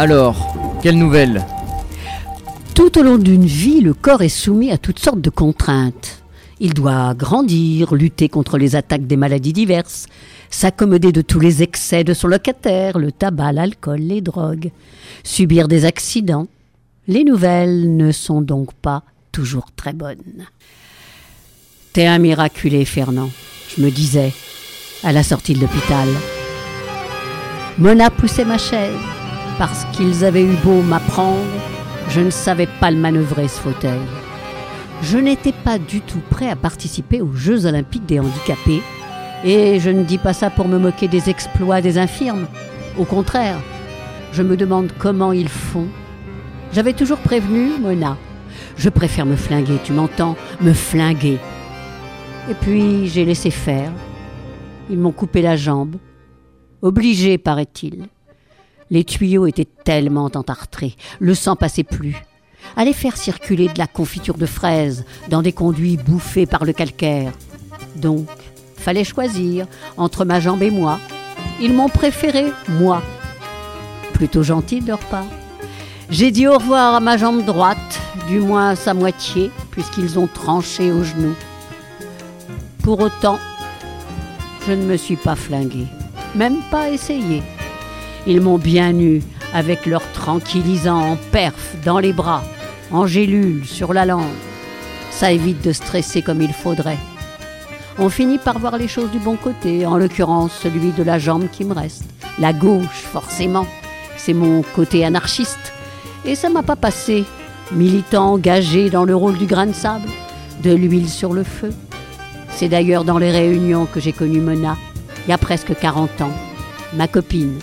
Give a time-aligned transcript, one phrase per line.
[0.00, 1.44] Alors, quelle nouvelle?
[2.74, 6.22] Tout au long d'une vie, le corps est soumis à toutes sortes de contraintes.
[6.58, 10.06] Il doit grandir, lutter contre les attaques des maladies diverses,
[10.48, 14.70] s'accommoder de tous les excès de son locataire, le tabac, l'alcool, les drogues,
[15.22, 16.46] subir des accidents.
[17.06, 20.46] Les nouvelles ne sont donc pas toujours très bonnes.
[21.92, 23.28] T'es un miraculé, Fernand,
[23.76, 24.32] je me disais,
[25.04, 26.08] à la sortie de l'hôpital.
[27.76, 29.19] Mona poussait ma chaise.
[29.60, 31.44] Parce qu'ils avaient eu beau m'apprendre,
[32.08, 34.00] je ne savais pas le manœuvrer, ce fauteuil.
[35.02, 38.80] Je n'étais pas du tout prêt à participer aux Jeux olympiques des handicapés,
[39.44, 42.46] et je ne dis pas ça pour me moquer des exploits des infirmes.
[42.96, 43.58] Au contraire,
[44.32, 45.88] je me demande comment ils font.
[46.72, 48.16] J'avais toujours prévenu Mona.
[48.78, 50.36] Je préfère me flinguer, tu m'entends?
[50.62, 51.38] Me flinguer.
[52.50, 53.92] Et puis j'ai laissé faire.
[54.88, 55.96] Ils m'ont coupé la jambe.
[56.80, 58.06] Obligé, paraît-il.
[58.90, 62.16] Les tuyaux étaient tellement entartrés, le sang passait plus.
[62.76, 67.32] Allez faire circuler de la confiture de fraises dans des conduits bouffés par le calcaire.
[67.96, 68.26] Donc,
[68.76, 70.98] fallait choisir entre ma jambe et moi.
[71.60, 73.02] Ils m'ont préféré moi.
[74.12, 75.26] Plutôt gentil de leur part.
[76.10, 80.90] J'ai dit au revoir à ma jambe droite, du moins sa moitié, puisqu'ils ont tranché
[80.90, 81.34] au genou.
[82.82, 83.38] Pour autant,
[84.66, 85.86] je ne me suis pas flingué,
[86.34, 87.42] même pas essayé.
[88.26, 92.42] Ils m'ont bien eu avec leur tranquillisant en perf dans les bras,
[92.90, 94.24] en gélule sur la langue.
[95.10, 96.98] Ça évite de stresser comme il faudrait.
[97.98, 101.48] On finit par voir les choses du bon côté, en l'occurrence celui de la jambe
[101.50, 102.04] qui me reste.
[102.38, 103.66] La gauche, forcément.
[104.16, 105.72] C'est mon côté anarchiste.
[106.24, 107.24] Et ça m'a pas passé.
[107.72, 110.08] Militant engagé dans le rôle du grain de sable,
[110.62, 111.70] de l'huile sur le feu.
[112.50, 114.76] C'est d'ailleurs dans les réunions que j'ai connu Mona,
[115.26, 116.32] il y a presque 40 ans.
[116.94, 117.58] Ma copine,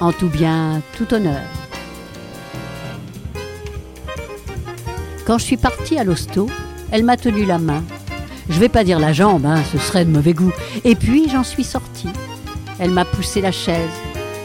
[0.00, 1.42] en tout bien, tout honneur.
[5.26, 6.48] Quand je suis partie à l'hosto,
[6.90, 7.84] elle m'a tenu la main.
[8.48, 10.52] Je vais pas dire la jambe, hein, ce serait de mauvais goût.
[10.84, 12.08] Et puis j'en suis sortie.
[12.78, 13.90] Elle m'a poussé la chaise.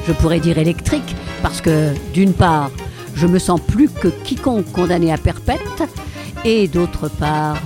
[0.08, 2.70] Je pourrais dire électrique, parce que d'une part,
[3.16, 5.82] je me sens plus que quiconque condamné à perpète,
[6.44, 7.58] et d'autre part,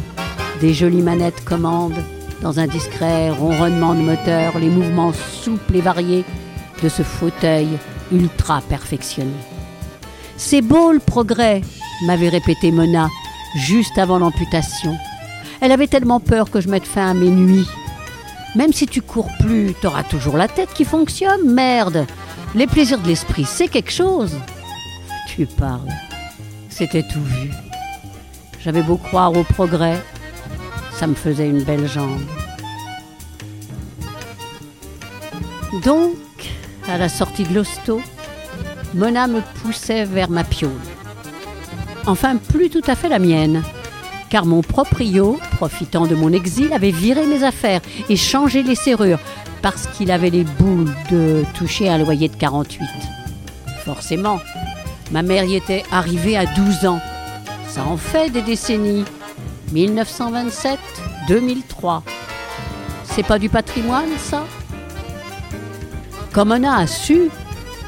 [0.62, 2.02] des jolies manettes commandent,
[2.42, 6.24] dans un discret ronronnement de moteur, les mouvements souples et variés
[6.82, 7.68] de ce fauteuil
[8.12, 9.34] ultra perfectionné.
[10.38, 11.62] C'est beau le progrès,
[12.06, 13.08] m'avait répété Mona,
[13.56, 14.98] juste avant l'amputation.
[15.62, 17.68] Elle avait tellement peur que je mette fin à mes nuits.
[18.56, 22.06] Même si tu cours plus, t'auras toujours la tête qui fonctionne, merde.
[22.56, 24.36] Les plaisirs de l'esprit, c'est quelque chose.
[25.28, 25.92] Tu parles.
[26.70, 27.52] C'était tout vu.
[28.64, 30.02] J'avais beau croire au progrès,
[30.94, 32.22] ça me faisait une belle jambe.
[35.84, 36.16] Donc,
[36.90, 38.02] à la sortie de l'hosto,
[38.94, 40.72] Mona me poussait vers ma piole.
[42.06, 43.64] Enfin, plus tout à fait la mienne,
[44.30, 49.20] car mon proprio, profitant de mon exil, avait viré mes affaires et changé les serrures,
[49.62, 52.88] parce qu'il avait les boules de toucher un loyer de 48.
[53.86, 54.40] Forcément,
[55.12, 57.02] ma mère y était arrivée à 12 ans.
[57.68, 59.06] Ça en fait des décennies.
[59.72, 60.80] 1927,
[61.28, 62.04] 2003.
[63.04, 64.44] C'est pas du patrimoine, ça?
[66.32, 67.30] Comme a su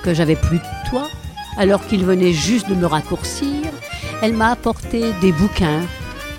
[0.04, 1.10] que j'avais plus de toit,
[1.58, 3.70] alors qu'il venait juste de me raccourcir,
[4.22, 5.82] elle m'a apporté des bouquins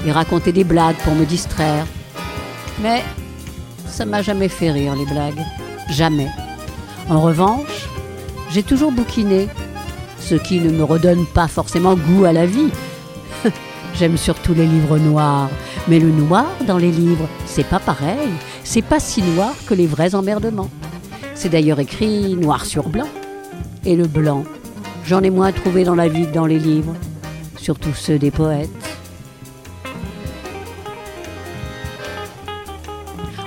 [0.05, 1.87] et raconté des blagues pour me distraire.
[2.81, 3.05] Mais
[3.87, 5.45] ça m'a jamais fait rire, les blagues.
[5.91, 6.29] Jamais.
[7.09, 7.89] En revanche,
[8.51, 9.49] j'ai toujours bouquiné,
[10.19, 12.71] ce qui ne me redonne pas forcément goût à la vie.
[13.95, 15.51] J'aime surtout les livres noirs.
[15.89, 18.31] Mais le noir dans les livres, c'est pas pareil.
[18.65, 20.71] C'est pas si noir que les vrais emmerdements.
[21.35, 23.09] C'est d'ailleurs écrit noir sur blanc.
[23.85, 24.45] Et le blanc,
[25.07, 26.95] j'en ai moins trouvé dans la vie que dans les livres.
[27.57, 28.71] Surtout ceux des poètes.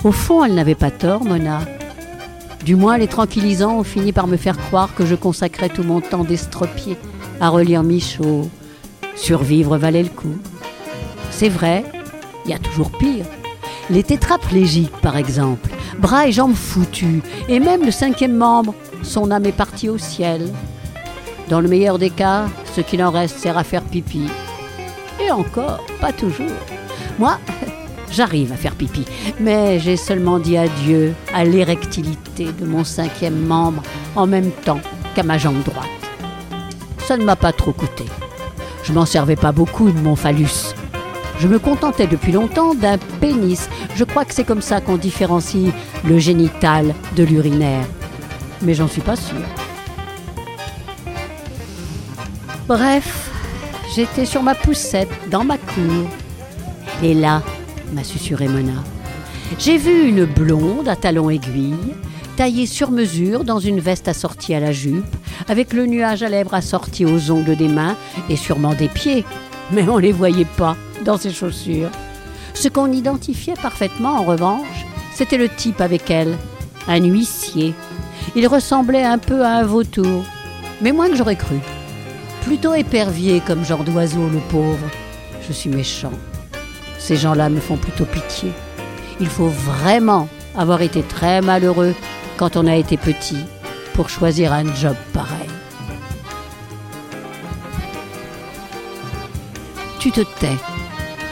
[0.04, 1.62] Au fond, elle n'avait pas tort, Mona.
[2.64, 6.02] Du moins, les tranquillisants ont fini par me faire croire que je consacrais tout mon
[6.02, 6.98] temps d'estropié
[7.40, 8.50] à relire Michaud.
[9.16, 10.38] Survivre valait le coup.
[11.32, 11.84] C'est vrai,
[12.46, 13.26] il y a toujours pire.
[13.90, 18.74] Les tétraplégiques, par exemple, bras et jambes foutus, et même le cinquième membre,
[19.04, 20.50] son âme est partie au ciel.
[21.50, 24.28] Dans le meilleur des cas, ce qu'il en reste sert à faire pipi.
[25.24, 26.50] Et encore, pas toujours.
[27.20, 27.38] Moi,
[28.12, 29.06] j'arrive à faire pipi,
[29.40, 33.84] mais j'ai seulement dit adieu à l'érectilité de mon cinquième membre
[34.16, 34.82] en même temps
[35.14, 35.86] qu'à ma jambe droite.
[37.06, 38.06] Ça ne m'a pas trop coûté.
[38.84, 40.75] Je m'en servais pas beaucoup de mon phallus.
[41.40, 43.70] Je me contentais depuis longtemps d'un pénis.
[43.96, 45.72] Je crois que c'est comme ça qu'on différencie
[46.06, 47.86] le génital de l'urinaire.
[48.62, 49.36] Mais j'en suis pas sûre.
[52.68, 53.30] Bref,
[53.96, 56.10] j'étais sur ma poussette dans ma cour.
[57.04, 57.44] Et là,
[57.94, 58.84] m'a susurré Mona,
[59.60, 61.76] j'ai vu une blonde à talons aiguilles,
[62.36, 65.06] taillée sur mesure dans une veste assortie à la jupe,
[65.48, 67.96] avec le nuage à lèvres assorti aux ongles des mains
[68.30, 69.24] et sûrement des pieds.
[69.72, 71.90] Mais on ne les voyait pas dans ses chaussures.
[72.54, 76.38] Ce qu'on identifiait parfaitement, en revanche, c'était le type avec elle,
[76.88, 77.74] un huissier.
[78.36, 80.24] Il ressemblait un peu à un vautour,
[80.82, 81.58] mais moins que j'aurais cru.
[82.44, 84.88] Plutôt épervier comme genre d'oiseau, le pauvre.
[85.48, 86.12] Je suis méchant.
[87.00, 88.52] Ces gens-là me font plutôt pitié.
[89.20, 91.94] Il faut vraiment avoir été très malheureux
[92.38, 93.44] quand on a été petit
[93.94, 95.55] pour choisir un job pareil.
[100.06, 100.56] Tu te tais.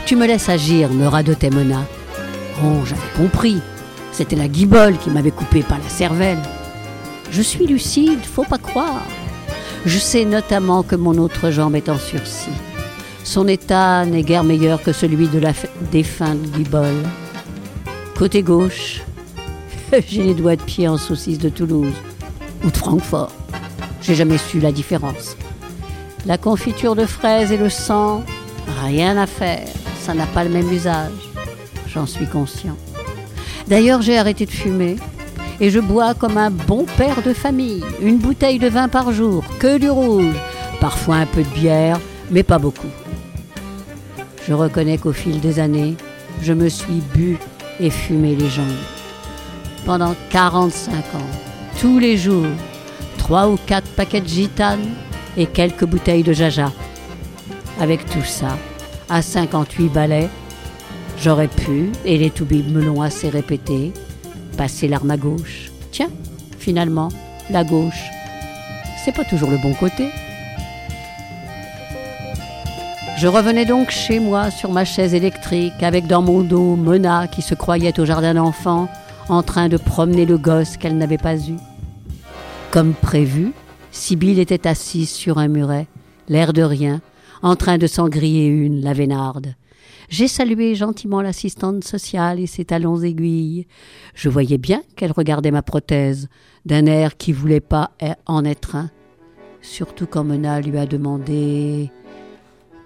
[0.07, 1.85] Tu me laisses agir, me radotait Mona.
[2.63, 3.61] Oh, j'avais compris.
[4.11, 6.41] C'était la guibole qui m'avait coupé par la cervelle.
[7.29, 9.05] Je suis lucide, faut pas croire.
[9.85, 12.49] Je sais notamment que mon autre jambe est en sursis.
[13.23, 15.53] Son état n'est guère meilleur que celui de la
[15.91, 17.03] défunte guibole.
[18.17, 19.03] Côté gauche,
[20.07, 21.93] j'ai les doigts de pied en saucisse de Toulouse
[22.65, 23.33] ou de Francfort.
[24.01, 25.37] J'ai jamais su la différence.
[26.25, 28.23] La confiture de fraises et le sang,
[28.85, 29.67] rien à faire.
[30.01, 31.11] Ça n'a pas le même usage.
[31.87, 32.77] J'en suis conscient.
[33.67, 34.97] D'ailleurs, j'ai arrêté de fumer
[35.59, 37.83] et je bois comme un bon père de famille.
[38.01, 40.35] Une bouteille de vin par jour, que du rouge,
[40.81, 41.99] parfois un peu de bière,
[42.31, 42.89] mais pas beaucoup.
[44.47, 45.95] Je reconnais qu'au fil des années,
[46.41, 47.37] je me suis bu
[47.79, 48.65] et fumé les jambes.
[49.85, 51.31] Pendant 45 ans,
[51.79, 52.47] tous les jours,
[53.17, 54.89] trois ou quatre paquets de gitane
[55.37, 56.71] et quelques bouteilles de jaja.
[57.79, 58.57] Avec tout ça,
[59.09, 60.29] à 58 balais,
[61.17, 63.91] j'aurais pu, et les toubibs me l'ont assez répété,
[64.57, 65.71] passer l'arme à gauche.
[65.91, 66.09] Tiens,
[66.59, 67.09] finalement,
[67.49, 68.09] la gauche,
[69.03, 70.09] c'est pas toujours le bon côté.
[73.17, 77.41] Je revenais donc chez moi sur ma chaise électrique avec dans mon dos Mona qui
[77.41, 78.89] se croyait au jardin d'enfants
[79.29, 81.55] en train de promener le gosse qu'elle n'avait pas eu.
[82.71, 83.53] Comme prévu,
[83.91, 85.87] Sibylle était assise sur un muret,
[86.27, 87.01] l'air de rien,
[87.43, 89.53] en train de s'en griller une, la vénarde.
[90.09, 93.67] J'ai salué gentiment l'assistante sociale et ses talons aiguilles.
[94.15, 96.29] Je voyais bien qu'elle regardait ma prothèse,
[96.65, 97.91] d'un air qui voulait pas
[98.25, 98.89] en être un.
[99.61, 101.91] Surtout quand Mena lui a demandé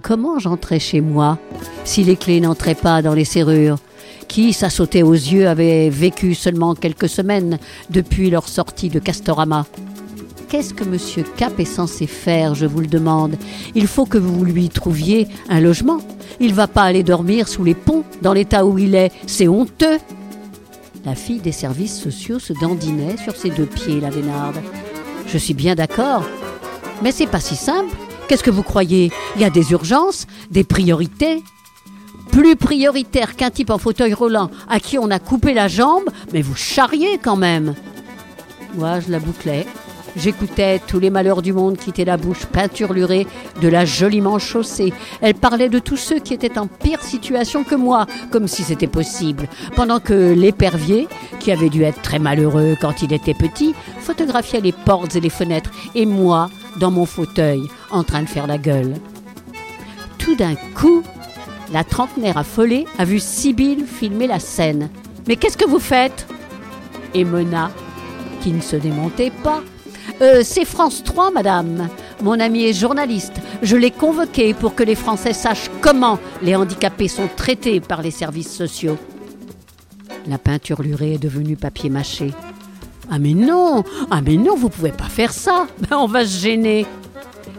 [0.04, 1.38] comment j'entrais chez moi
[1.84, 3.80] si les clés n'entraient pas dans les serrures?
[4.28, 7.60] Qui, ça sautait aux yeux, avaient vécu seulement quelques semaines
[7.90, 9.66] depuis leur sortie de Castorama.
[10.50, 13.36] Qu'est-ce que Monsieur Cap est censé faire, je vous le demande
[13.76, 16.00] Il faut que vous lui trouviez un logement.
[16.40, 19.12] Il va pas aller dormir sous les ponts dans l'état où il est.
[19.26, 19.98] C'est honteux.
[21.04, 24.56] La fille des services sociaux se dandinait sur ses deux pieds, la Vénarde.
[25.28, 26.24] Je suis bien d'accord.
[27.04, 27.96] Mais c'est pas si simple.
[28.30, 29.12] Qu'est-ce que vous croyez?
[29.36, 31.44] Il y a des urgences, des priorités.
[32.32, 36.42] Plus prioritaire qu'un type en fauteuil roulant à qui on a coupé la jambe, mais
[36.42, 37.76] vous charriez quand même.
[38.76, 39.66] Moi, je la bouclais.
[40.18, 43.28] J'écoutais tous les malheurs du monde quitter la bouche peinturlurée
[43.62, 44.92] de la joliment chaussée.
[45.22, 48.88] Elle parlait de tous ceux qui étaient en pire situation que moi, comme si c'était
[48.88, 51.08] possible, pendant que l'épervier,
[51.40, 55.30] qui avait dû être très malheureux quand il était petit, photographiait les portes et les
[55.30, 56.50] fenêtres, et moi,
[56.80, 57.62] dans mon fauteuil,
[57.92, 58.96] en train de faire la gueule.
[60.18, 61.04] Tout d'un coup,
[61.72, 64.90] la trentenaire affolée a vu Sibylle filmer la scène.
[65.28, 66.26] Mais qu'est-ce que vous faites?
[67.14, 67.70] Et Mona,
[68.42, 69.62] qui ne se démontait pas,
[70.22, 71.90] euh, c'est France 3, madame.
[72.24, 73.34] Mon ami est journaliste.
[73.62, 78.12] Je l'ai convoqué pour que les Français sachent comment les handicapés sont traités par les
[78.12, 78.98] services sociaux.
[80.28, 82.34] La peinture lurée est devenue papier mâché.
[83.10, 86.86] Ah mais non Ah mais non, vous pouvez pas faire ça On va se gêner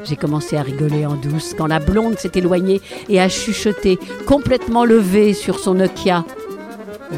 [0.05, 4.85] J'ai commencé à rigoler en douce quand la blonde s'est éloignée et a chuchoté, complètement
[4.85, 6.25] levée sur son Nokia.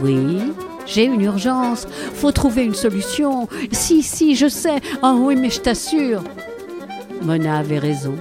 [0.03, 0.39] Oui,
[0.87, 1.87] j'ai une urgence.
[2.15, 3.49] Faut trouver une solution.
[3.73, 4.81] Si, si, je sais.
[5.03, 6.23] Ah oui, mais je t'assure.
[7.23, 8.15] Mona avait raison.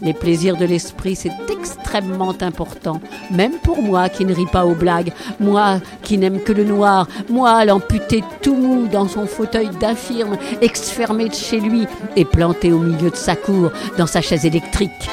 [0.00, 3.00] Les plaisirs de l'esprit, c'est extrêmement important.
[3.32, 7.08] Même pour moi qui ne ris pas aux blagues, moi qui n'aime que le noir,
[7.28, 12.78] moi l'amputé tout mou dans son fauteuil d'infirme, exfermé de chez lui et planté au
[12.78, 15.10] milieu de sa cour dans sa chaise électrique.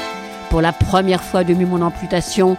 [0.50, 2.56] Pour la première fois depuis mon amputation,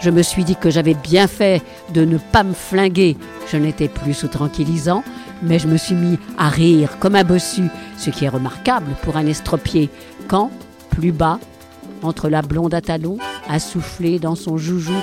[0.00, 1.62] je me suis dit que j'avais bien fait
[1.92, 3.16] de ne pas me flinguer.
[3.50, 5.02] Je n'étais plus sous tranquillisant,
[5.42, 9.16] mais je me suis mis à rire comme un bossu, ce qui est remarquable pour
[9.16, 9.90] un estropié,
[10.28, 10.50] quand,
[10.90, 11.38] plus bas,
[12.02, 14.94] entre la blonde à talons, a soufflé dans son joujou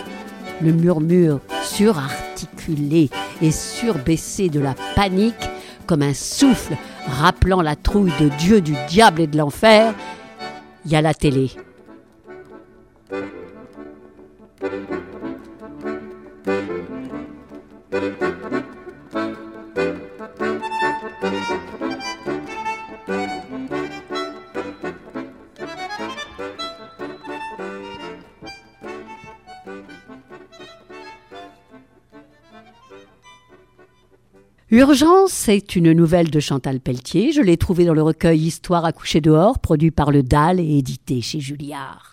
[0.61, 3.09] le murmure surarticulé
[3.41, 5.35] et surbaissé de la panique,
[5.85, 9.93] comme un souffle rappelant la trouille de Dieu, du diable et de l'enfer.
[10.85, 11.51] il y a la télé.
[34.75, 37.31] Urgence, c'est une nouvelle de Chantal Pelletier.
[37.31, 40.77] Je l'ai trouvée dans le recueil Histoire à coucher dehors, produit par le DAL et
[40.77, 42.12] édité chez Julliard.